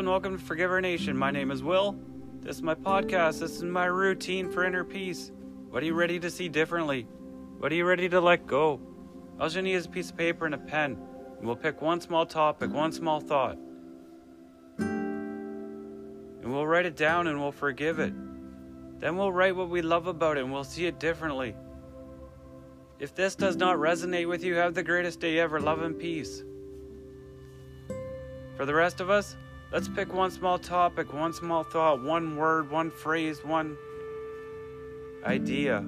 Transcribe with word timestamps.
and 0.00 0.08
welcome 0.08 0.38
to 0.38 0.42
Forgiver 0.42 0.80
Nation. 0.80 1.14
My 1.14 1.30
name 1.30 1.50
is 1.50 1.62
Will. 1.62 1.94
This 2.40 2.56
is 2.56 2.62
my 2.62 2.74
podcast. 2.74 3.40
This 3.40 3.56
is 3.56 3.62
my 3.62 3.84
routine 3.84 4.50
for 4.50 4.64
inner 4.64 4.82
peace. 4.82 5.30
What 5.68 5.82
are 5.82 5.86
you 5.86 5.92
ready 5.92 6.18
to 6.20 6.30
see 6.30 6.48
differently? 6.48 7.06
What 7.58 7.70
are 7.70 7.74
you 7.74 7.84
ready 7.84 8.08
to 8.08 8.18
let 8.18 8.46
go? 8.46 8.80
All 9.38 9.50
you 9.50 9.60
need 9.60 9.74
is 9.74 9.84
a 9.84 9.90
piece 9.90 10.08
of 10.08 10.16
paper 10.16 10.46
and 10.46 10.54
a 10.54 10.58
pen. 10.58 10.96
And 11.36 11.46
we'll 11.46 11.54
pick 11.54 11.82
one 11.82 12.00
small 12.00 12.24
topic, 12.24 12.72
one 12.72 12.92
small 12.92 13.20
thought. 13.20 13.58
And 14.78 16.44
we'll 16.44 16.66
write 16.66 16.86
it 16.86 16.96
down 16.96 17.26
and 17.26 17.38
we'll 17.38 17.52
forgive 17.52 17.98
it. 17.98 18.14
Then 19.00 19.18
we'll 19.18 19.32
write 19.32 19.54
what 19.54 19.68
we 19.68 19.82
love 19.82 20.06
about 20.06 20.38
it 20.38 20.44
and 20.44 20.50
we'll 20.50 20.64
see 20.64 20.86
it 20.86 20.98
differently. 20.98 21.54
If 22.98 23.14
this 23.14 23.34
does 23.34 23.56
not 23.56 23.76
resonate 23.76 24.30
with 24.30 24.42
you, 24.44 24.54
have 24.54 24.72
the 24.72 24.82
greatest 24.82 25.20
day 25.20 25.38
ever. 25.38 25.60
Love 25.60 25.82
and 25.82 25.98
peace. 25.98 26.42
For 28.56 28.64
the 28.64 28.72
rest 28.72 29.02
of 29.02 29.10
us, 29.10 29.36
let's 29.72 29.88
pick 29.88 30.12
one 30.12 30.30
small 30.30 30.58
topic, 30.58 31.12
one 31.12 31.32
small 31.32 31.62
thought, 31.62 32.02
one 32.02 32.36
word, 32.36 32.70
one 32.70 32.90
phrase, 32.90 33.44
one 33.44 33.76
idea. 35.24 35.84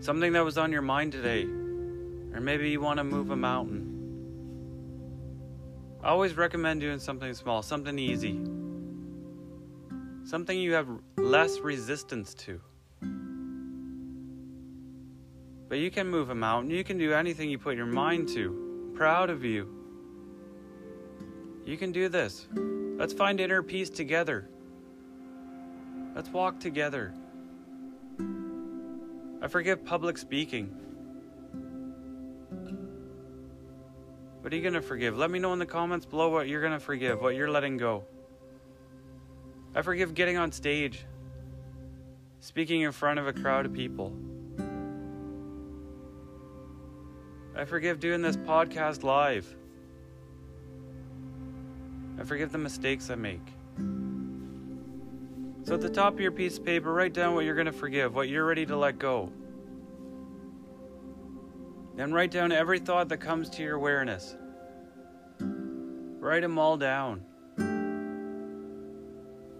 Something 0.00 0.32
that 0.34 0.44
was 0.44 0.58
on 0.58 0.72
your 0.72 0.82
mind 0.82 1.12
today. 1.12 1.44
Or 1.44 2.40
maybe 2.40 2.70
you 2.70 2.80
want 2.80 2.98
to 2.98 3.04
move 3.04 3.30
a 3.30 3.36
mountain. 3.36 3.92
I 6.02 6.08
always 6.08 6.36
recommend 6.36 6.80
doing 6.80 7.00
something 7.00 7.34
small, 7.34 7.62
something 7.62 7.98
easy. 7.98 8.38
Something 10.24 10.58
you 10.58 10.74
have 10.74 10.88
less 11.16 11.58
resistance 11.60 12.34
to. 12.34 12.60
But 15.68 15.78
you 15.78 15.90
can 15.90 16.08
move 16.08 16.30
a 16.30 16.34
mountain. 16.34 16.70
You 16.70 16.84
can 16.84 16.98
do 16.98 17.12
anything 17.12 17.50
you 17.50 17.58
put 17.58 17.76
your 17.76 17.86
mind 17.86 18.28
to. 18.28 18.92
Proud 18.94 19.30
of 19.30 19.44
you. 19.44 19.75
You 21.66 21.76
can 21.76 21.90
do 21.90 22.08
this. 22.08 22.46
Let's 22.96 23.12
find 23.12 23.40
inner 23.40 23.60
peace 23.60 23.90
together. 23.90 24.48
Let's 26.14 26.28
walk 26.30 26.60
together. 26.60 27.12
I 29.42 29.48
forgive 29.48 29.84
public 29.84 30.16
speaking. 30.16 30.68
What 34.40 34.52
are 34.52 34.56
you 34.56 34.62
going 34.62 34.74
to 34.74 34.80
forgive? 34.80 35.18
Let 35.18 35.28
me 35.28 35.40
know 35.40 35.52
in 35.52 35.58
the 35.58 35.66
comments 35.66 36.06
below 36.06 36.28
what 36.28 36.46
you're 36.46 36.60
going 36.60 36.72
to 36.72 36.78
forgive, 36.78 37.20
what 37.20 37.34
you're 37.34 37.50
letting 37.50 37.78
go. 37.78 38.04
I 39.74 39.82
forgive 39.82 40.14
getting 40.14 40.36
on 40.36 40.52
stage, 40.52 41.04
speaking 42.38 42.82
in 42.82 42.92
front 42.92 43.18
of 43.18 43.26
a 43.26 43.32
crowd 43.32 43.66
of 43.66 43.74
people. 43.74 44.16
I 47.56 47.64
forgive 47.64 47.98
doing 47.98 48.22
this 48.22 48.36
podcast 48.36 49.02
live. 49.02 49.52
I 52.18 52.24
forgive 52.24 52.52
the 52.52 52.58
mistakes 52.58 53.10
I 53.10 53.14
make. 53.14 53.46
So 55.64 55.74
at 55.74 55.80
the 55.80 55.90
top 55.90 56.14
of 56.14 56.20
your 56.20 56.30
piece 56.30 56.58
of 56.58 56.64
paper, 56.64 56.92
write 56.92 57.12
down 57.12 57.34
what 57.34 57.44
you're 57.44 57.54
going 57.54 57.66
to 57.66 57.72
forgive, 57.72 58.14
what 58.14 58.28
you're 58.28 58.46
ready 58.46 58.64
to 58.66 58.76
let 58.76 58.98
go. 58.98 59.32
Then 61.96 62.12
write 62.12 62.30
down 62.30 62.52
every 62.52 62.78
thought 62.78 63.08
that 63.08 63.18
comes 63.18 63.50
to 63.50 63.62
your 63.62 63.74
awareness. 63.74 64.36
Write 65.40 66.42
them 66.42 66.58
all 66.58 66.76
down. 66.76 67.24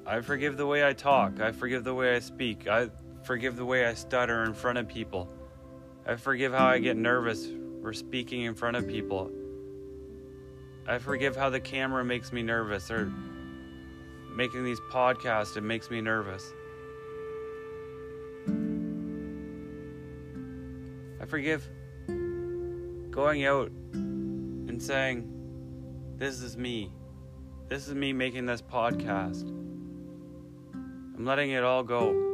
I 0.06 0.20
forgive 0.20 0.56
the 0.56 0.66
way 0.66 0.86
I 0.86 0.92
talk. 0.92 1.40
I 1.40 1.50
forgive 1.50 1.82
the 1.82 1.94
way 1.94 2.14
I 2.14 2.20
speak. 2.20 2.68
I 2.68 2.90
forgive 3.24 3.56
the 3.56 3.64
way 3.64 3.86
I 3.86 3.94
stutter 3.94 4.44
in 4.44 4.54
front 4.54 4.78
of 4.78 4.86
people. 4.86 5.28
I 6.06 6.14
forgive 6.14 6.52
how 6.52 6.66
I 6.66 6.78
get 6.78 6.96
nervous 6.96 7.48
for 7.82 7.92
speaking 7.92 8.42
in 8.42 8.54
front 8.54 8.76
of 8.76 8.86
people. 8.86 9.32
I 10.88 10.98
forgive 10.98 11.34
how 11.34 11.50
the 11.50 11.58
camera 11.58 12.04
makes 12.04 12.32
me 12.32 12.42
nervous 12.42 12.90
or 12.90 13.12
making 14.36 14.64
these 14.64 14.80
podcasts, 14.92 15.56
it 15.56 15.62
makes 15.62 15.90
me 15.90 16.00
nervous. 16.00 16.52
I 21.20 21.24
forgive 21.26 21.68
going 23.10 23.44
out 23.46 23.70
and 23.70 24.80
saying, 24.80 25.28
This 26.16 26.40
is 26.40 26.56
me. 26.56 26.92
This 27.68 27.88
is 27.88 27.94
me 27.94 28.12
making 28.12 28.46
this 28.46 28.62
podcast. 28.62 29.48
I'm 30.72 31.24
letting 31.24 31.50
it 31.50 31.64
all 31.64 31.82
go. 31.82 32.25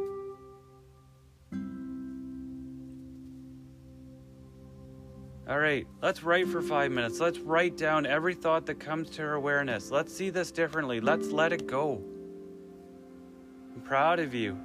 All 5.53 5.59
right, 5.59 5.85
let's 6.01 6.23
write 6.23 6.47
for 6.47 6.63
five 6.63 6.91
minutes. 6.91 7.19
Let's 7.19 7.37
write 7.37 7.77
down 7.77 8.07
every 8.07 8.33
thought 8.33 8.65
that 8.65 8.79
comes 8.79 9.11
to 9.11 9.21
our 9.21 9.33
awareness. 9.35 9.91
Let's 9.91 10.11
see 10.11 10.31
this 10.31 10.49
differently. 10.49 10.99
Let's 10.99 11.27
let 11.27 11.53
it 11.53 11.67
go. 11.67 12.01
I'm 13.75 13.81
proud 13.81 14.19
of 14.19 14.33
you. 14.33 14.57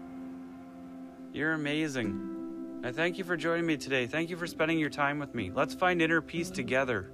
You're 1.34 1.52
amazing. 1.52 2.80
I 2.82 2.90
thank 2.90 3.18
you 3.18 3.24
for 3.24 3.36
joining 3.36 3.66
me 3.66 3.76
today. 3.76 4.06
Thank 4.06 4.30
you 4.30 4.38
for 4.38 4.46
spending 4.46 4.78
your 4.78 4.88
time 4.88 5.18
with 5.18 5.34
me. 5.34 5.50
Let's 5.54 5.74
find 5.74 6.00
inner 6.00 6.22
peace 6.22 6.48
together. 6.48 7.12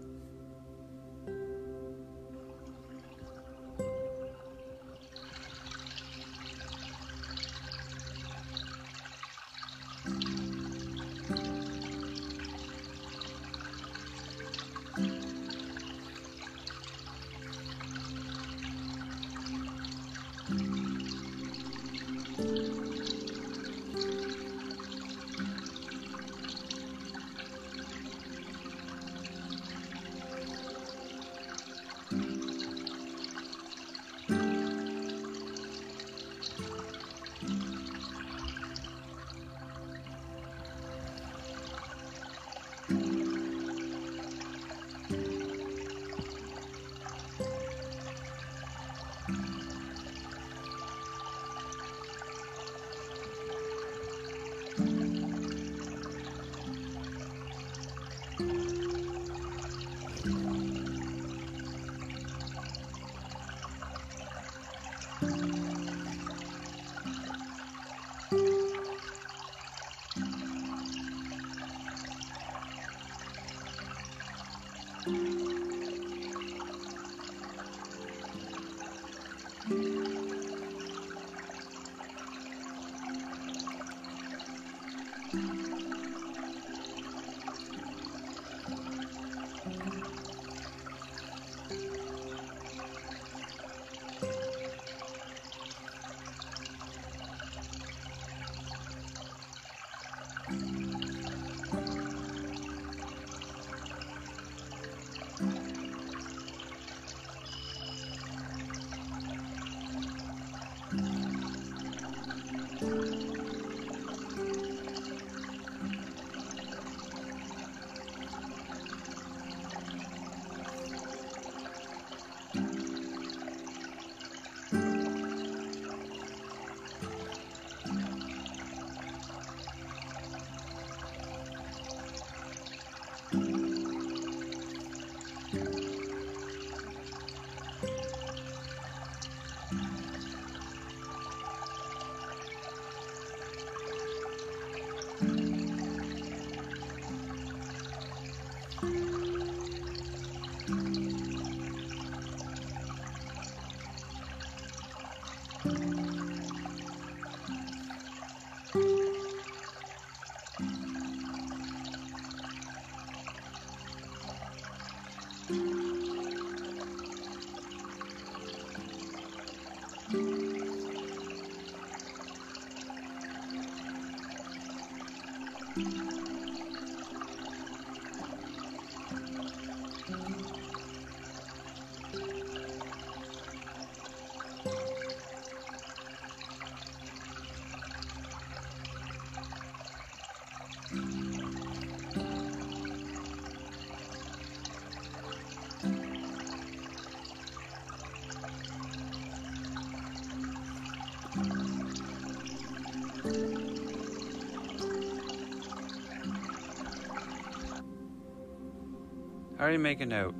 You 209.72 209.78
make 209.78 210.01
a 210.01 210.07
note? 210.07 210.34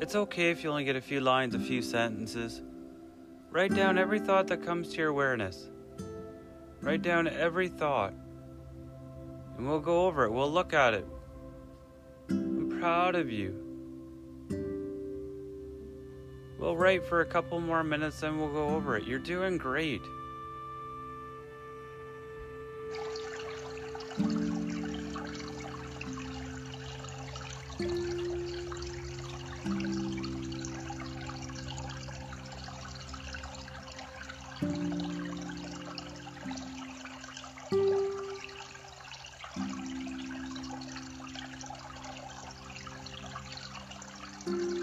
It's 0.00 0.14
okay 0.14 0.50
if 0.50 0.62
you 0.62 0.70
only 0.70 0.84
get 0.84 0.96
a 0.96 1.00
few 1.00 1.20
lines, 1.20 1.54
a 1.54 1.58
few 1.58 1.82
sentences. 1.82 2.62
Write 3.50 3.74
down 3.74 3.98
every 3.98 4.20
thought 4.20 4.46
that 4.48 4.64
comes 4.64 4.90
to 4.90 4.96
your 4.98 5.08
awareness. 5.08 5.70
Write 6.82 7.02
down 7.02 7.26
every 7.26 7.68
thought. 7.68 8.12
And 9.56 9.66
we'll 9.66 9.80
go 9.80 10.06
over 10.06 10.24
it. 10.24 10.32
We'll 10.32 10.50
look 10.50 10.74
at 10.74 10.94
it. 10.94 11.06
I'm 12.30 12.78
proud 12.78 13.14
of 13.14 13.30
you. 13.30 13.64
We'll 16.58 16.76
write 16.76 17.06
for 17.06 17.20
a 17.20 17.26
couple 17.26 17.60
more 17.60 17.84
minutes, 17.84 18.20
then 18.20 18.38
we'll 18.38 18.52
go 18.52 18.68
over 18.68 18.96
it. 18.96 19.04
You're 19.04 19.18
doing 19.18 19.58
great. 19.58 20.02
All 44.48 44.54
right, 44.54 44.77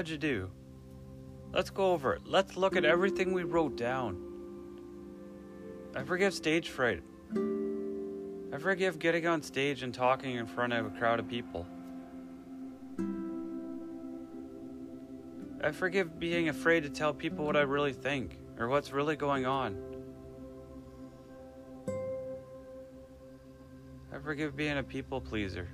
how'd 0.00 0.08
you 0.08 0.16
do? 0.16 0.50
Let's 1.52 1.68
go 1.68 1.92
over 1.92 2.14
it. 2.14 2.22
Let's 2.24 2.56
look 2.56 2.74
at 2.74 2.86
everything 2.86 3.34
we 3.34 3.42
wrote 3.42 3.76
down. 3.76 4.16
I 5.94 6.04
forgive 6.04 6.32
stage 6.32 6.70
fright. 6.70 7.02
I 8.50 8.56
forgive 8.56 8.98
getting 8.98 9.26
on 9.26 9.42
stage 9.42 9.82
and 9.82 9.92
talking 9.92 10.36
in 10.36 10.46
front 10.46 10.72
of 10.72 10.86
a 10.86 10.90
crowd 10.98 11.18
of 11.18 11.28
people. 11.28 11.66
I 15.62 15.70
forgive 15.70 16.18
being 16.18 16.48
afraid 16.48 16.84
to 16.84 16.88
tell 16.88 17.12
people 17.12 17.44
what 17.44 17.58
I 17.58 17.60
really 17.60 17.92
think 17.92 18.38
or 18.58 18.68
what's 18.68 18.92
really 18.92 19.16
going 19.16 19.44
on. 19.44 19.76
I 24.14 24.18
forgive 24.18 24.56
being 24.56 24.78
a 24.78 24.82
people 24.82 25.20
pleaser. 25.20 25.68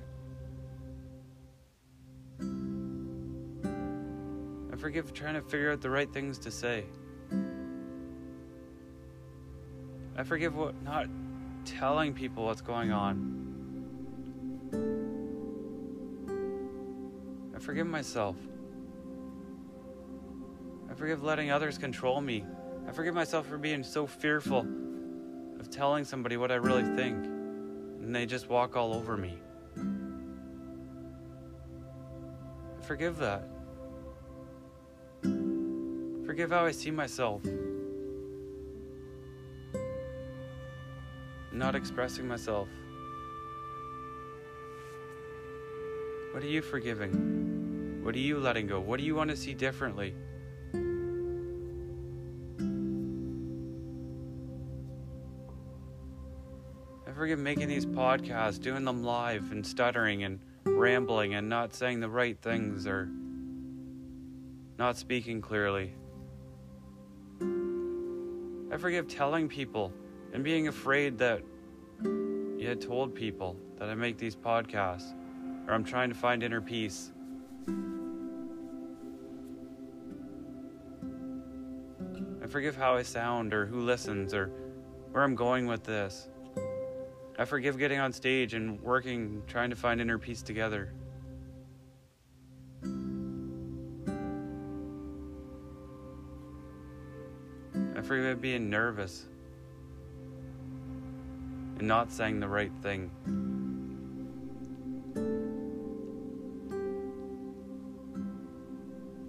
I 4.76 4.78
forgive 4.78 5.14
trying 5.14 5.34
to 5.36 5.40
figure 5.40 5.72
out 5.72 5.80
the 5.80 5.88
right 5.88 6.12
things 6.12 6.36
to 6.40 6.50
say. 6.50 6.84
I 10.14 10.22
forgive 10.22 10.54
what 10.54 10.74
not 10.82 11.06
telling 11.64 12.12
people 12.12 12.44
what's 12.44 12.60
going 12.60 12.92
on. 12.92 13.32
I 17.56 17.58
forgive 17.58 17.86
myself. 17.86 18.36
I 20.90 20.94
forgive 20.94 21.22
letting 21.22 21.50
others 21.50 21.78
control 21.78 22.20
me. 22.20 22.44
I 22.86 22.92
forgive 22.92 23.14
myself 23.14 23.46
for 23.46 23.56
being 23.56 23.82
so 23.82 24.06
fearful 24.06 24.66
of 25.58 25.70
telling 25.70 26.04
somebody 26.04 26.36
what 26.36 26.52
I 26.52 26.56
really 26.56 26.84
think, 26.94 27.24
and 27.24 28.14
they 28.14 28.26
just 28.26 28.50
walk 28.50 28.76
all 28.76 28.92
over 28.92 29.16
me. 29.16 29.38
I 32.78 32.82
forgive 32.84 33.16
that. 33.18 33.55
Forgive 36.36 36.50
how 36.50 36.66
I 36.66 36.70
see 36.72 36.90
myself. 36.90 37.40
Not 41.50 41.74
expressing 41.74 42.28
myself. 42.28 42.68
What 46.32 46.42
are 46.42 46.46
you 46.46 46.60
forgiving? 46.60 48.02
What 48.02 48.14
are 48.14 48.18
you 48.18 48.38
letting 48.38 48.66
go? 48.66 48.80
What 48.80 49.00
do 49.00 49.06
you 49.06 49.14
want 49.14 49.30
to 49.30 49.36
see 49.36 49.54
differently? 49.54 50.14
I 57.08 57.12
forgive 57.14 57.38
making 57.38 57.68
these 57.68 57.86
podcasts, 57.86 58.60
doing 58.60 58.84
them 58.84 59.02
live 59.02 59.52
and 59.52 59.66
stuttering 59.66 60.24
and 60.24 60.40
rambling 60.66 61.32
and 61.32 61.48
not 61.48 61.72
saying 61.72 62.00
the 62.00 62.10
right 62.10 62.38
things 62.42 62.86
or 62.86 63.08
not 64.78 64.98
speaking 64.98 65.40
clearly. 65.40 65.94
I 68.70 68.76
forgive 68.76 69.06
telling 69.06 69.48
people 69.48 69.92
and 70.32 70.42
being 70.42 70.66
afraid 70.68 71.18
that 71.18 71.42
you 72.02 72.66
had 72.66 72.80
told 72.80 73.14
people 73.14 73.56
that 73.78 73.88
I 73.88 73.94
make 73.94 74.18
these 74.18 74.34
podcasts 74.34 75.14
or 75.66 75.74
I'm 75.74 75.84
trying 75.84 76.08
to 76.08 76.16
find 76.16 76.42
inner 76.42 76.60
peace. 76.60 77.12
I 82.42 82.48
forgive 82.48 82.76
how 82.76 82.96
I 82.96 83.02
sound 83.02 83.54
or 83.54 83.66
who 83.66 83.80
listens 83.80 84.34
or 84.34 84.50
where 85.12 85.22
I'm 85.22 85.36
going 85.36 85.66
with 85.66 85.84
this. 85.84 86.28
I 87.38 87.44
forgive 87.44 87.78
getting 87.78 88.00
on 88.00 88.12
stage 88.12 88.54
and 88.54 88.80
working, 88.80 89.42
trying 89.46 89.70
to 89.70 89.76
find 89.76 90.00
inner 90.00 90.18
peace 90.18 90.42
together. 90.42 90.92
For 98.06 98.16
even 98.16 98.38
being 98.38 98.70
nervous 98.70 99.26
and 101.78 101.88
not 101.88 102.12
saying 102.12 102.38
the 102.38 102.46
right 102.46 102.70
thing. 102.80 103.10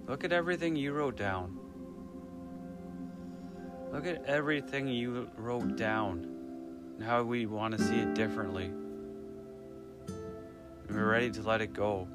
Look 0.06 0.22
at 0.22 0.32
everything 0.32 0.76
you 0.76 0.92
wrote 0.92 1.16
down. 1.16 1.58
Look 3.92 4.06
at 4.06 4.24
everything 4.26 4.86
you 4.86 5.28
wrote 5.36 5.76
down 5.76 6.24
and 6.94 7.02
how 7.02 7.24
we 7.24 7.46
want 7.46 7.76
to 7.76 7.82
see 7.82 7.96
it 7.96 8.14
differently. 8.14 8.66
And 10.86 10.96
we're 10.96 11.10
ready 11.10 11.30
to 11.30 11.42
let 11.42 11.60
it 11.60 11.72
go. 11.72 12.06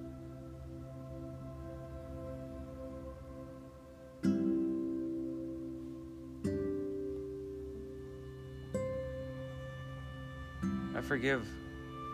Forgive 11.03 11.45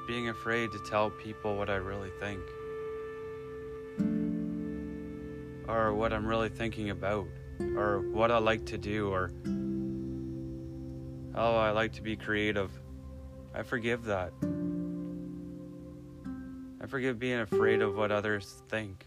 being 0.07 0.29
afraid 0.29 0.71
to 0.71 0.79
tell 0.79 1.11
people 1.11 1.55
what 1.55 1.69
I 1.69 1.75
really 1.75 2.09
think 2.19 2.41
or 5.67 5.93
what 5.93 6.11
I'm 6.11 6.25
really 6.25 6.49
thinking 6.49 6.89
about 6.89 7.27
or 7.75 7.99
what 8.11 8.31
I 8.31 8.39
like 8.39 8.65
to 8.67 8.77
do 8.79 9.09
or 9.09 9.31
how 11.35 11.55
I 11.55 11.69
like 11.69 11.93
to 11.93 12.01
be 12.01 12.15
creative. 12.15 12.71
I 13.53 13.61
forgive 13.61 14.05
that. 14.05 14.33
I 16.81 16.87
forgive 16.87 17.19
being 17.19 17.39
afraid 17.39 17.81
of 17.81 17.95
what 17.95 18.11
others 18.11 18.63
think. 18.69 19.05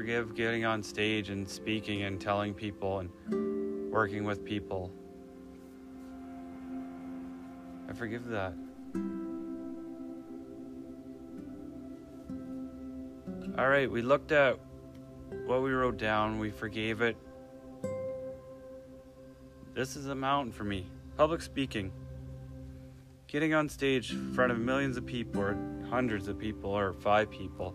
Forgive 0.00 0.34
getting 0.34 0.64
on 0.64 0.82
stage 0.82 1.28
and 1.28 1.46
speaking 1.46 2.04
and 2.04 2.18
telling 2.18 2.54
people 2.54 3.00
and 3.00 3.92
working 3.92 4.24
with 4.24 4.42
people. 4.42 4.90
I 7.86 7.92
forgive 7.92 8.26
that. 8.28 8.54
All 13.58 13.68
right, 13.68 13.90
we 13.90 14.00
looked 14.00 14.32
at 14.32 14.58
what 15.44 15.62
we 15.62 15.70
wrote 15.70 15.98
down, 15.98 16.38
we 16.38 16.50
forgave 16.50 17.02
it. 17.02 17.14
This 19.74 19.96
is 19.96 20.06
a 20.06 20.14
mountain 20.14 20.50
for 20.50 20.64
me. 20.64 20.86
Public 21.18 21.42
speaking. 21.42 21.92
Getting 23.26 23.52
on 23.52 23.68
stage 23.68 24.12
in 24.12 24.32
front 24.32 24.50
of 24.50 24.58
millions 24.58 24.96
of 24.96 25.04
people, 25.04 25.42
or 25.42 25.58
hundreds 25.90 26.26
of 26.26 26.38
people, 26.38 26.70
or 26.70 26.94
five 26.94 27.30
people, 27.30 27.74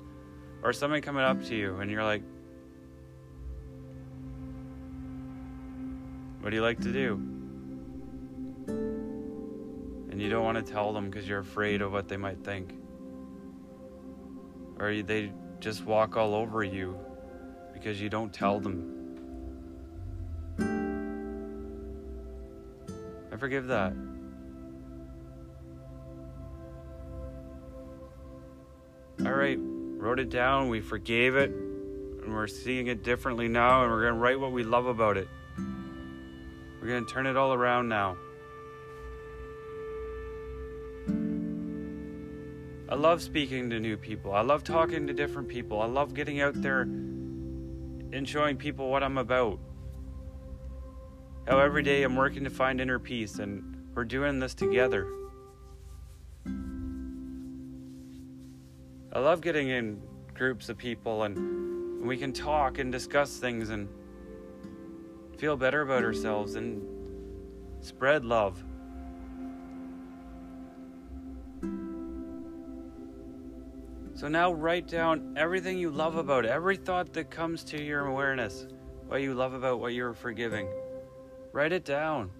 or 0.66 0.74
somebody 0.74 1.00
coming 1.00 1.24
up 1.24 1.44
to 1.44 1.56
you 1.56 1.76
and 1.76 1.92
you're 1.92 2.04
like, 2.04 2.24
What 6.42 6.50
do 6.50 6.58
you 6.58 6.64
like 6.64 6.80
to 6.82 6.92
do? 6.92 7.14
And 8.68 10.22
you 10.22 10.30
don't 10.30 10.44
want 10.44 10.64
to 10.64 10.72
tell 10.74 10.94
them 10.94 11.10
because 11.10 11.28
you're 11.28 11.40
afraid 11.40 11.82
of 11.82 11.92
what 11.92 12.08
they 12.08 12.18
might 12.18 12.44
think. 12.44 12.74
Or 14.80 15.02
they 15.02 15.32
just 15.60 15.86
walk 15.86 16.18
all 16.18 16.36
over 16.36 16.64
you 16.64 17.00
because 17.74 18.00
you 18.00 18.10
don't 18.10 18.32
tell 18.32 18.60
them. 18.60 18.92
I 23.32 23.38
forgive 23.38 23.66
that. 23.68 23.94
All 29.26 29.34
right, 29.34 29.58
wrote 30.06 30.20
it 30.20 30.30
down, 30.30 30.70
we 30.70 30.82
forgave 30.82 31.36
it, 31.36 31.50
and 31.50 32.32
we're 32.32 32.46
seeing 32.46 32.86
it 32.86 33.02
differently 33.02 33.48
now, 33.48 33.82
and 33.82 33.92
we're 33.92 34.04
going 34.04 34.14
to 34.14 34.20
write 34.20 34.40
what 34.40 34.52
we 34.52 34.64
love 34.64 34.86
about 34.86 35.18
it. 35.18 35.28
We're 36.80 36.90
going 36.90 37.04
to 37.04 37.12
turn 37.12 37.26
it 37.26 37.36
all 37.36 37.54
around 37.54 37.90
now. 37.90 38.16
I 42.88 42.94
love 42.94 43.24
speaking 43.24 43.72
to 43.72 43.80
new 43.80 43.98
people. 43.98 44.32
I 44.32 44.42
love 44.42 44.64
talking 44.64 45.08
to 45.08 45.14
different 45.14 45.48
people. 45.48 45.82
I 45.82 45.88
love 45.88 46.14
getting 46.14 46.40
out 46.40 46.62
there 46.62 46.82
and 46.82 48.30
showing 48.30 48.58
people 48.58 48.92
what 48.92 49.02
I'm 49.02 49.18
about. 49.18 49.58
How 51.48 51.58
every 51.58 51.82
day 51.82 52.04
I'm 52.04 52.16
working 52.16 52.44
to 52.44 52.52
find 52.52 52.80
inner 52.80 53.00
peace 53.00 53.40
and 53.40 53.90
we're 53.96 54.06
doing 54.06 54.38
this 54.38 54.54
together. 54.54 55.08
I 59.16 59.20
love 59.20 59.40
getting 59.40 59.70
in 59.70 60.02
groups 60.34 60.68
of 60.68 60.78
people 60.78 61.24
and 61.24 62.06
we 62.06 62.18
can 62.18 62.34
talk 62.34 62.80
and 62.80 62.92
discuss 62.92 63.38
things 63.38 63.70
and 63.70 63.88
feel 65.38 65.56
better 65.56 65.84
about 65.84 66.04
ourselves 66.04 66.56
and 66.56 66.86
spread 67.80 68.26
love. 68.26 68.62
So 74.16 74.28
now 74.28 74.52
write 74.52 74.90
down 74.90 75.36
everything 75.38 75.78
you 75.78 75.92
love 75.92 76.18
about 76.18 76.46
every 76.46 76.76
thought 76.76 77.14
that 77.14 77.32
comes 77.32 77.64
to 77.66 77.82
your 77.82 78.08
awareness, 78.08 78.68
what 79.08 79.22
you 79.22 79.34
love 79.34 79.54
about 79.54 79.80
what 79.80 79.94
you're 79.94 80.14
forgiving. 80.14 80.68
Write 81.54 81.72
it 81.72 81.86
down. 81.86 82.32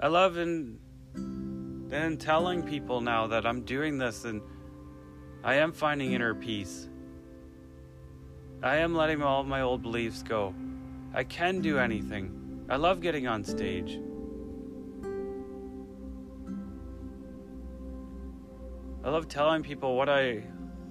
I 0.00 0.06
love 0.06 0.38
in 0.38 0.78
then 1.92 2.16
telling 2.16 2.62
people 2.62 3.02
now 3.02 3.26
that 3.26 3.44
I'm 3.44 3.60
doing 3.64 3.98
this 3.98 4.24
and 4.24 4.40
I 5.44 5.56
am 5.56 5.72
finding 5.72 6.12
inner 6.12 6.34
peace. 6.34 6.88
I 8.62 8.76
am 8.76 8.94
letting 8.94 9.22
all 9.22 9.44
my 9.44 9.60
old 9.60 9.82
beliefs 9.82 10.22
go. 10.22 10.54
I 11.12 11.24
can 11.24 11.60
do 11.60 11.78
anything. 11.78 12.64
I 12.70 12.76
love 12.76 13.02
getting 13.02 13.26
on 13.26 13.44
stage. 13.44 14.00
I 19.04 19.10
love 19.10 19.28
telling 19.28 19.62
people 19.62 19.94
what 19.94 20.08
I 20.08 20.44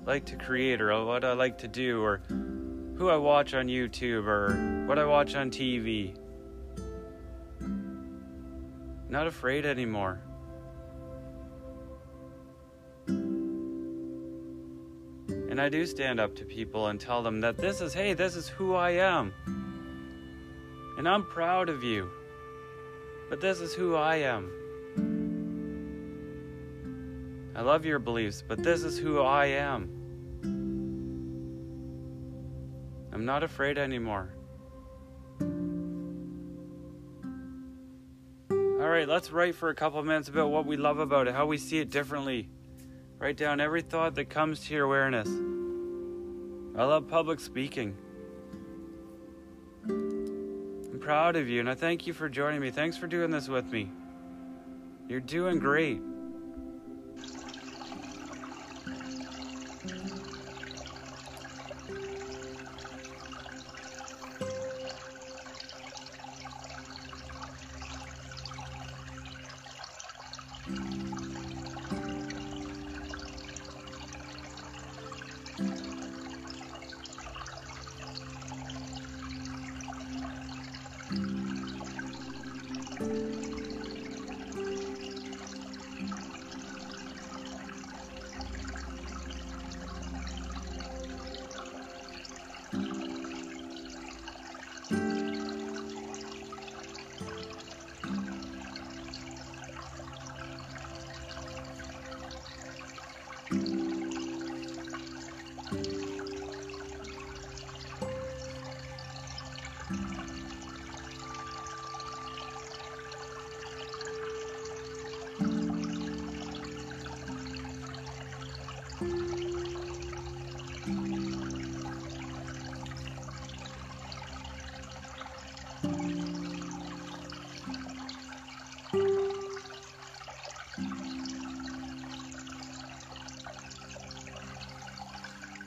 like 0.06 0.26
to 0.26 0.36
create 0.36 0.82
or 0.82 1.04
what 1.04 1.26
I 1.26 1.34
like 1.34 1.58
to 1.60 1.68
do 1.68 2.04
or 2.04 2.22
who 2.98 3.10
I 3.10 3.16
watch 3.16 3.56
on 3.56 3.66
YouTube 3.66 4.28
or 4.28 4.86
what 4.86 5.00
I 5.00 5.06
watch 5.06 5.34
on 5.34 5.50
TV. 5.50 6.16
Not 9.10 9.26
afraid 9.26 9.66
anymore. 9.66 10.22
I 15.62 15.70
do 15.70 15.86
stand 15.86 16.20
up 16.20 16.36
to 16.38 16.44
people 16.44 16.88
and 16.88 17.00
tell 17.00 17.22
them 17.22 17.42
that 17.42 17.56
this 17.56 17.82
is, 17.82 17.94
hey, 17.94 18.16
this 18.16 18.36
is 18.36 18.48
who 18.48 18.74
I 18.74 18.94
am. 18.94 19.32
And 20.98 21.08
I'm 21.08 21.24
proud 21.24 21.70
of 21.70 21.84
you. 21.84 22.10
But 23.30 23.42
this 23.42 23.60
is 23.60 23.72
who 23.72 23.96
I 23.96 24.16
am. 24.16 24.50
I 27.56 27.62
love 27.62 27.86
your 27.86 28.00
beliefs, 28.00 28.44
but 28.46 28.64
this 28.64 28.84
is 28.84 28.98
who 28.98 29.22
I 29.22 29.46
am. 29.46 29.88
I'm 33.14 33.26
not 33.26 33.44
afraid 33.44 33.78
anymore. 33.78 34.34
All 38.50 38.90
right, 38.90 39.08
let's 39.08 39.32
write 39.32 39.54
for 39.54 39.70
a 39.70 39.76
couple 39.76 40.02
minutes 40.02 40.28
about 40.28 40.50
what 40.50 40.66
we 40.66 40.76
love 40.76 40.98
about 40.98 41.28
it, 41.28 41.36
how 41.36 41.46
we 41.46 41.60
see 41.60 41.78
it 41.78 41.92
differently. 41.92 42.50
Write 43.22 43.38
down 43.38 43.62
every 43.62 43.84
thought 43.84 44.16
that 44.16 44.32
comes 44.32 44.66
to 44.66 44.74
your 44.74 44.86
awareness. 44.86 45.28
I 46.76 46.84
love 46.84 47.08
public 47.08 47.40
speaking. 47.40 47.96
I'm 49.88 50.98
proud 51.00 51.36
of 51.36 51.48
you 51.48 51.60
and 51.60 51.70
I 51.70 51.76
thank 51.76 52.08
you 52.08 52.14
for 52.14 52.28
joining 52.28 52.62
me. 52.62 52.72
Thanks 52.72 52.98
for 52.98 53.06
doing 53.06 53.30
this 53.30 53.48
with 53.48 53.66
me. 53.68 53.92
You're 55.08 55.20
doing 55.20 55.60
great. 55.60 56.02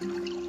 All 0.04 0.43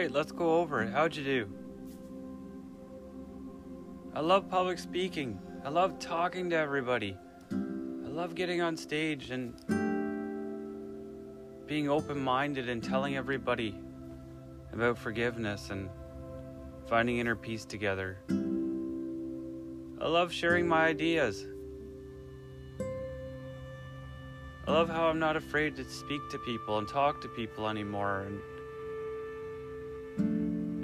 right, 0.00 0.10
let's 0.10 0.32
go 0.32 0.60
over 0.60 0.82
it. 0.82 0.90
How'd 0.90 1.14
you 1.14 1.24
do? 1.24 1.48
I 4.14 4.20
love 4.20 4.48
public 4.48 4.78
speaking. 4.78 5.38
I 5.62 5.68
love 5.68 5.98
talking 5.98 6.48
to 6.50 6.56
everybody. 6.56 7.18
I 7.52 8.08
love 8.08 8.34
getting 8.34 8.62
on 8.62 8.78
stage 8.78 9.30
and 9.30 9.54
being 11.66 11.90
open 11.90 12.18
minded 12.18 12.70
and 12.70 12.82
telling 12.82 13.16
everybody 13.16 13.78
about 14.72 14.96
forgiveness 14.96 15.68
and 15.68 15.90
finding 16.86 17.18
inner 17.18 17.36
peace 17.36 17.66
together. 17.66 18.16
I 20.00 20.08
love 20.08 20.32
sharing 20.32 20.66
my 20.66 20.86
ideas. 20.86 21.46
I 24.66 24.72
love 24.72 24.88
how 24.88 25.08
I'm 25.08 25.18
not 25.18 25.36
afraid 25.36 25.76
to 25.76 25.84
speak 25.84 26.22
to 26.30 26.38
people 26.38 26.78
and 26.78 26.88
talk 26.88 27.20
to 27.20 27.28
people 27.28 27.68
anymore 27.68 28.22
and 28.22 28.40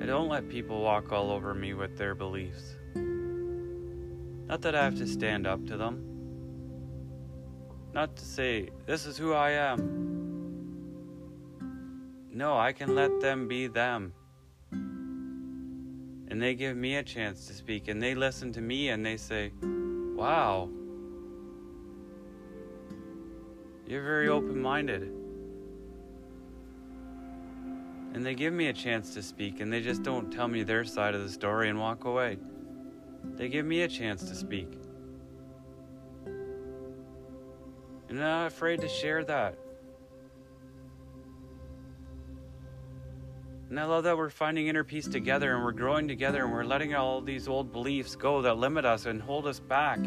I 0.06 0.08
don't 0.08 0.28
let 0.28 0.48
people 0.48 0.82
walk 0.82 1.10
all 1.10 1.32
over 1.32 1.52
me 1.52 1.74
with 1.74 1.98
their 1.98 2.14
beliefs. 2.14 2.76
Not 2.94 4.62
that 4.62 4.76
I 4.76 4.84
have 4.84 4.96
to 4.98 5.06
stand 5.06 5.48
up 5.48 5.66
to 5.66 5.76
them. 5.76 6.00
Not 7.92 8.14
to 8.14 8.24
say, 8.24 8.68
this 8.86 9.04
is 9.04 9.18
who 9.18 9.32
I 9.32 9.50
am. 9.50 9.80
No, 12.32 12.56
I 12.56 12.70
can 12.72 12.94
let 12.94 13.20
them 13.20 13.48
be 13.48 13.66
them. 13.66 14.12
And 14.70 16.40
they 16.40 16.54
give 16.54 16.76
me 16.76 16.94
a 16.94 17.02
chance 17.02 17.48
to 17.48 17.52
speak, 17.52 17.88
and 17.88 18.00
they 18.00 18.14
listen 18.14 18.52
to 18.52 18.60
me 18.60 18.90
and 18.90 19.04
they 19.04 19.16
say, 19.16 19.50
Wow, 19.60 20.68
you're 23.88 24.04
very 24.04 24.28
open 24.28 24.62
minded 24.62 25.15
and 28.16 28.24
they 28.24 28.34
give 28.34 28.54
me 28.54 28.68
a 28.68 28.72
chance 28.72 29.12
to 29.12 29.22
speak 29.22 29.60
and 29.60 29.70
they 29.70 29.82
just 29.82 30.02
don't 30.02 30.32
tell 30.32 30.48
me 30.48 30.62
their 30.62 30.86
side 30.86 31.14
of 31.14 31.22
the 31.22 31.28
story 31.28 31.68
and 31.68 31.78
walk 31.78 32.06
away. 32.06 32.38
They 33.34 33.50
give 33.50 33.66
me 33.66 33.82
a 33.82 33.88
chance 33.88 34.26
to 34.30 34.34
speak. 34.34 34.72
And 36.24 38.12
I'm 38.12 38.16
not 38.16 38.46
afraid 38.46 38.80
to 38.80 38.88
share 38.88 39.22
that. 39.24 39.58
And 43.68 43.78
I 43.78 43.84
love 43.84 44.04
that 44.04 44.16
we're 44.16 44.30
finding 44.30 44.68
inner 44.68 44.82
peace 44.82 45.08
together 45.08 45.54
and 45.54 45.62
we're 45.62 45.72
growing 45.72 46.08
together 46.08 46.44
and 46.44 46.50
we're 46.50 46.64
letting 46.64 46.94
all 46.94 47.20
these 47.20 47.46
old 47.46 47.70
beliefs 47.70 48.16
go 48.16 48.40
that 48.40 48.56
limit 48.56 48.86
us 48.86 49.04
and 49.04 49.20
hold 49.20 49.46
us 49.46 49.60
back 49.60 49.98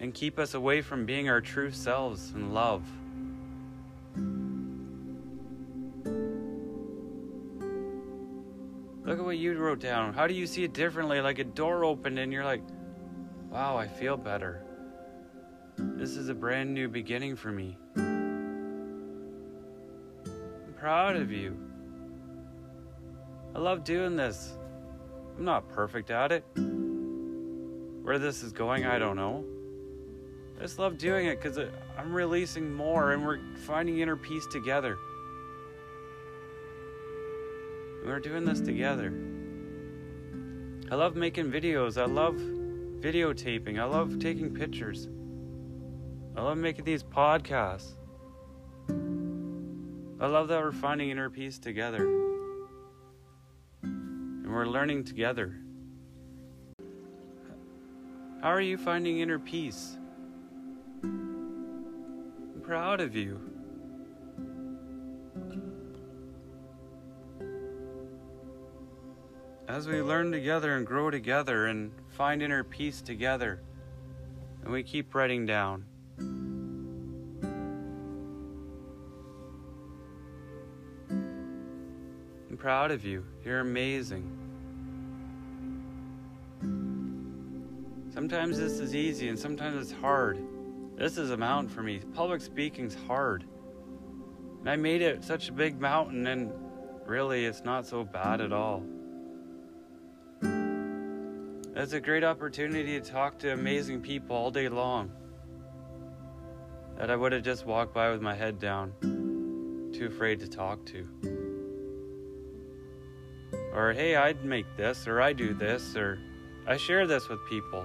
and 0.00 0.12
keep 0.12 0.38
us 0.38 0.52
away 0.52 0.82
from 0.82 1.06
being 1.06 1.30
our 1.30 1.40
true 1.40 1.70
selves 1.70 2.32
and 2.32 2.52
love. 2.52 2.86
Look 9.04 9.18
at 9.18 9.24
what 9.24 9.36
you 9.36 9.58
wrote 9.58 9.80
down. 9.80 10.14
How 10.14 10.26
do 10.26 10.32
you 10.32 10.46
see 10.46 10.64
it 10.64 10.72
differently? 10.72 11.20
Like 11.20 11.38
a 11.38 11.44
door 11.44 11.84
opened 11.84 12.18
and 12.18 12.32
you're 12.32 12.44
like, 12.44 12.62
wow, 13.50 13.76
I 13.76 13.86
feel 13.86 14.16
better. 14.16 14.62
This 15.76 16.16
is 16.16 16.30
a 16.30 16.34
brand 16.34 16.72
new 16.72 16.88
beginning 16.88 17.36
for 17.36 17.52
me. 17.52 17.76
I'm 17.96 18.64
proud 20.78 21.16
of 21.16 21.30
you. 21.30 21.54
I 23.54 23.58
love 23.58 23.84
doing 23.84 24.16
this. 24.16 24.56
I'm 25.36 25.44
not 25.44 25.68
perfect 25.68 26.10
at 26.10 26.32
it. 26.32 26.44
Where 28.02 28.18
this 28.18 28.42
is 28.42 28.52
going, 28.52 28.86
I 28.86 28.98
don't 28.98 29.16
know. 29.16 29.44
I 30.58 30.62
just 30.62 30.78
love 30.78 30.96
doing 30.96 31.26
it 31.26 31.42
because 31.42 31.58
uh, 31.58 31.68
I'm 31.98 32.12
releasing 32.12 32.72
more 32.72 33.12
and 33.12 33.26
we're 33.26 33.40
finding 33.66 33.98
inner 33.98 34.16
peace 34.16 34.46
together. 34.46 34.96
We're 38.04 38.20
doing 38.20 38.44
this 38.44 38.60
together. 38.60 39.12
I 40.90 40.94
love 40.96 41.16
making 41.16 41.50
videos. 41.50 42.00
I 42.00 42.04
love 42.04 42.36
videotaping. 42.36 43.80
I 43.80 43.84
love 43.84 44.18
taking 44.18 44.54
pictures. 44.54 45.08
I 46.36 46.42
love 46.42 46.58
making 46.58 46.84
these 46.84 47.02
podcasts. 47.02 47.92
I 50.20 50.26
love 50.26 50.48
that 50.48 50.60
we're 50.60 50.72
finding 50.72 51.10
inner 51.10 51.30
peace 51.30 51.58
together 51.58 52.04
And 53.82 54.46
we're 54.46 54.66
learning 54.66 55.04
together. 55.04 55.56
How 58.42 58.50
are 58.50 58.60
you 58.60 58.76
finding 58.76 59.20
inner 59.20 59.38
peace? 59.38 59.96
I'm 61.02 62.60
proud 62.62 63.00
of 63.00 63.16
you. 63.16 63.53
As 69.74 69.88
we 69.88 70.00
learn 70.00 70.30
together 70.30 70.76
and 70.76 70.86
grow 70.86 71.10
together 71.10 71.66
and 71.66 71.90
find 72.10 72.40
inner 72.40 72.62
peace 72.62 73.00
together, 73.00 73.60
and 74.62 74.72
we 74.72 74.84
keep 74.84 75.12
writing 75.16 75.46
down. 75.46 75.84
I'm 81.10 82.56
proud 82.56 82.92
of 82.92 83.04
you. 83.04 83.24
You're 83.44 83.58
amazing. 83.58 84.30
Sometimes 88.14 88.56
this 88.56 88.78
is 88.78 88.94
easy 88.94 89.28
and 89.28 89.36
sometimes 89.36 89.82
it's 89.82 90.00
hard. 90.00 90.38
This 90.94 91.18
is 91.18 91.32
a 91.32 91.36
mountain 91.36 91.68
for 91.68 91.82
me. 91.82 91.98
Public 92.14 92.42
speaking's 92.42 92.96
hard. 93.08 93.42
And 94.60 94.70
I 94.70 94.76
made 94.76 95.02
it 95.02 95.24
such 95.24 95.48
a 95.48 95.52
big 95.52 95.80
mountain, 95.80 96.28
and 96.28 96.52
really, 97.06 97.44
it's 97.44 97.64
not 97.64 97.84
so 97.84 98.04
bad 98.04 98.40
at 98.40 98.52
all. 98.52 98.84
It's 101.76 101.92
a 101.92 102.00
great 102.00 102.22
opportunity 102.22 103.00
to 103.00 103.04
talk 103.04 103.40
to 103.40 103.52
amazing 103.52 104.00
people 104.00 104.36
all 104.36 104.52
day 104.52 104.68
long 104.68 105.10
that 106.96 107.10
I 107.10 107.16
would 107.16 107.32
have 107.32 107.42
just 107.42 107.66
walked 107.66 107.92
by 107.92 108.12
with 108.12 108.22
my 108.22 108.32
head 108.32 108.60
down, 108.60 108.92
too 109.92 110.06
afraid 110.06 110.38
to 110.38 110.48
talk 110.48 110.86
to. 110.86 111.08
Or, 113.72 113.92
hey, 113.92 114.14
I'd 114.14 114.44
make 114.44 114.66
this, 114.76 115.08
or 115.08 115.20
I 115.20 115.32
do 115.32 115.52
this, 115.52 115.96
or 115.96 116.20
I 116.64 116.76
share 116.76 117.08
this 117.08 117.28
with 117.28 117.40
people. 117.50 117.84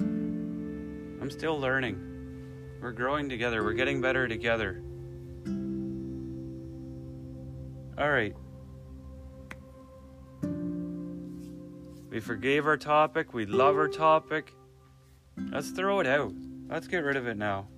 I'm 0.00 1.30
still 1.30 1.60
learning. 1.60 2.00
We're 2.80 2.90
growing 2.90 3.28
together. 3.28 3.62
We're 3.62 3.74
getting 3.74 4.00
better 4.00 4.26
together. 4.26 4.82
All 7.96 8.10
right. 8.10 8.34
We 12.12 12.20
forgave 12.20 12.66
our 12.66 12.76
topic. 12.76 13.32
We 13.32 13.46
love 13.46 13.74
our 13.74 13.88
topic. 13.88 14.52
Let's 15.50 15.70
throw 15.70 16.00
it 16.00 16.06
out. 16.06 16.34
Let's 16.68 16.86
get 16.86 16.98
rid 16.98 17.16
of 17.16 17.26
it 17.26 17.38
now. 17.38 17.68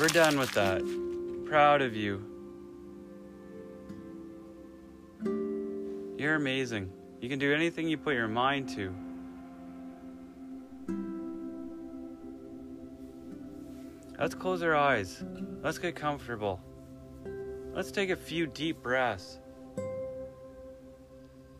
We're 0.00 0.06
done 0.06 0.38
with 0.38 0.52
that. 0.52 0.82
Proud 1.48 1.82
of 1.82 1.96
you. 1.96 2.22
You're 6.16 6.36
amazing. 6.36 6.92
You 7.20 7.28
can 7.28 7.40
do 7.40 7.52
anything 7.52 7.88
you 7.88 7.98
put 7.98 8.14
your 8.14 8.28
mind 8.28 8.68
to. 8.76 8.94
Let's 14.20 14.36
close 14.36 14.62
our 14.62 14.76
eyes. 14.76 15.24
Let's 15.64 15.78
get 15.78 15.96
comfortable. 15.96 16.60
Let's 17.74 17.90
take 17.90 18.10
a 18.10 18.16
few 18.16 18.46
deep 18.46 18.84
breaths. 18.84 19.40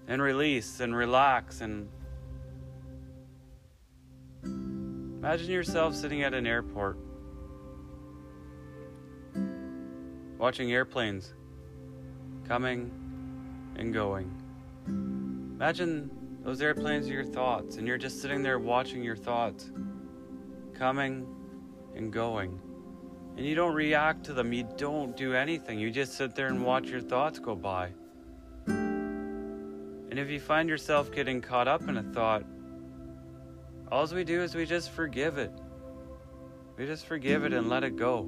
And 0.08 0.22
release 0.22 0.80
and 0.80 0.94
relax 0.94 1.60
and 1.60 1.88
imagine 4.44 5.50
yourself 5.50 5.94
sitting 5.94 6.22
at 6.22 6.32
an 6.32 6.46
airport 6.46 6.98
watching 10.38 10.70
airplanes 10.72 11.34
coming 12.46 12.90
and 13.76 13.92
going. 13.92 14.30
Imagine 14.86 16.10
those 16.42 16.60
airplanes 16.60 17.08
are 17.08 17.12
your 17.12 17.24
thoughts 17.24 17.76
and 17.76 17.86
you're 17.86 17.98
just 17.98 18.20
sitting 18.20 18.42
there 18.42 18.58
watching 18.58 19.02
your 19.02 19.16
thoughts 19.16 19.70
coming 20.74 21.26
and 21.96 22.12
going. 22.12 22.60
And 23.36 23.44
you 23.44 23.54
don't 23.54 23.74
react 23.74 24.24
to 24.26 24.32
them, 24.32 24.52
you 24.52 24.68
don't 24.76 25.16
do 25.16 25.34
anything. 25.34 25.78
You 25.78 25.90
just 25.90 26.14
sit 26.14 26.34
there 26.34 26.46
and 26.46 26.64
watch 26.64 26.88
your 26.88 27.00
thoughts 27.00 27.38
go 27.38 27.54
by. 27.54 27.90
And 30.16 30.24
if 30.24 30.30
you 30.30 30.40
find 30.40 30.66
yourself 30.66 31.12
getting 31.12 31.42
caught 31.42 31.68
up 31.68 31.86
in 31.90 31.98
a 31.98 32.02
thought, 32.02 32.42
all 33.92 34.06
we 34.06 34.24
do 34.24 34.40
is 34.40 34.54
we 34.54 34.64
just 34.64 34.90
forgive 34.92 35.36
it. 35.36 35.52
We 36.78 36.86
just 36.86 37.04
forgive 37.04 37.44
it 37.44 37.52
and 37.52 37.68
let 37.68 37.84
it 37.84 37.96
go. 37.96 38.26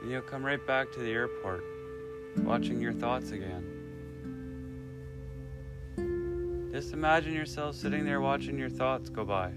And 0.00 0.10
you'll 0.10 0.22
come 0.22 0.42
right 0.42 0.66
back 0.66 0.90
to 0.92 1.00
the 1.00 1.10
airport, 1.10 1.62
watching 2.38 2.80
your 2.80 2.94
thoughts 2.94 3.32
again. 3.32 3.64
Just 6.72 6.94
imagine 6.94 7.34
yourself 7.34 7.76
sitting 7.76 8.06
there 8.06 8.22
watching 8.22 8.58
your 8.58 8.70
thoughts 8.70 9.10
go 9.10 9.26
by. 9.26 9.52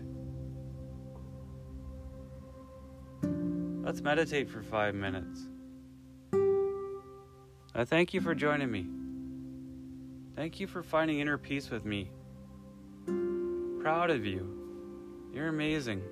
Let's 3.90 4.02
meditate 4.02 4.48
for 4.52 4.62
five 4.62 4.94
minutes. 4.94 5.48
I 7.74 7.84
thank 7.86 8.14
you 8.14 8.22
for 8.22 8.36
joining 8.36 8.70
me. 8.70 8.86
Thank 10.36 10.60
you 10.60 10.68
for 10.68 10.84
finding 10.84 11.18
inner 11.18 11.40
peace 11.40 11.72
with 11.72 11.86
me. 11.86 12.12
Proud 13.82 14.12
of 14.12 14.28
you. 14.28 15.32
You're 15.34 15.48
amazing. 15.48 16.04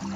How 0.00 0.06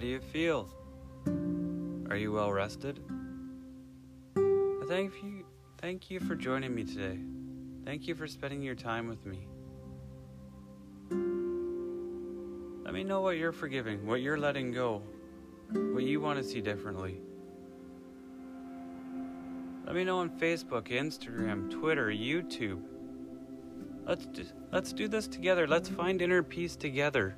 do 0.00 0.06
you 0.06 0.20
feel? 0.20 0.68
Are 2.08 2.16
you 2.16 2.32
well 2.32 2.50
rested? 2.52 3.00
I 4.36 4.84
thank 4.88 5.12
you 5.22 5.44
thank 5.80 6.10
you 6.10 6.20
for 6.20 6.34
joining 6.34 6.74
me 6.74 6.84
today. 6.84 7.18
Thank 7.84 8.08
you 8.08 8.14
for 8.14 8.26
spending 8.26 8.62
your 8.62 8.74
time 8.74 9.06
with 9.08 9.24
me. 9.26 9.46
Let 12.84 12.94
me 12.94 13.04
know 13.04 13.20
what 13.20 13.36
you're 13.36 13.52
forgiving, 13.52 14.06
what 14.06 14.22
you're 14.22 14.38
letting 14.38 14.72
go, 14.72 15.02
what 15.70 16.02
you 16.02 16.20
want 16.20 16.38
to 16.38 16.44
see 16.44 16.60
differently. 16.60 17.20
Let 19.84 19.94
me 19.94 20.04
know 20.04 20.18
on 20.18 20.30
Facebook, 20.30 20.88
Instagram, 20.88 21.70
Twitter, 21.70 22.08
YouTube, 22.08 22.82
Let's 24.06 24.26
do, 24.26 24.44
let's 24.72 24.92
do 24.92 25.06
this 25.06 25.28
together. 25.28 25.68
Let's 25.68 25.88
find 25.88 26.20
inner 26.20 26.42
peace 26.42 26.74
together. 26.74 27.36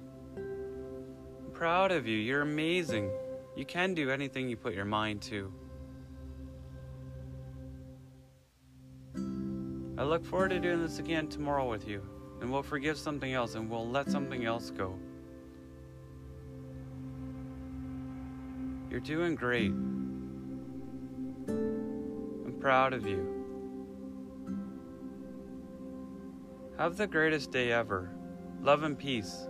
Proud 1.62 1.92
of 1.92 2.08
you. 2.08 2.16
You're 2.16 2.42
amazing. 2.42 3.08
You 3.54 3.64
can 3.64 3.94
do 3.94 4.10
anything 4.10 4.48
you 4.48 4.56
put 4.56 4.74
your 4.74 4.84
mind 4.84 5.22
to. 5.22 5.52
I 9.96 10.02
look 10.02 10.24
forward 10.24 10.48
to 10.48 10.58
doing 10.58 10.82
this 10.82 10.98
again 10.98 11.28
tomorrow 11.28 11.70
with 11.70 11.86
you, 11.86 12.02
and 12.40 12.50
we'll 12.50 12.64
forgive 12.64 12.98
something 12.98 13.32
else 13.32 13.54
and 13.54 13.70
we'll 13.70 13.88
let 13.88 14.10
something 14.10 14.44
else 14.44 14.72
go. 14.72 14.98
You're 18.90 18.98
doing 18.98 19.36
great. 19.36 19.70
I'm 21.46 22.56
proud 22.58 22.92
of 22.92 23.06
you. 23.06 23.24
Have 26.76 26.96
the 26.96 27.06
greatest 27.06 27.52
day 27.52 27.70
ever. 27.70 28.10
Love 28.60 28.82
and 28.82 28.98
peace. 28.98 29.46